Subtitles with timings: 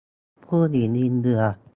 [0.43, 1.41] ผู้หญิงยิงเรือ